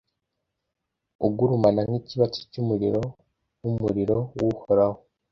ugurumana 1.25 1.81
nk'ikibatsi 1.87 2.39
cy'umurironk'umuriro 2.51 4.17
w'uhoraho 4.39 4.97